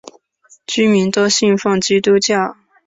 [0.65, 2.57] 居民多信奉基督教。